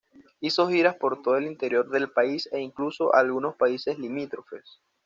[0.39, 4.81] Hizo giras por todo el interior del país e incluso a algunos países limítrofes.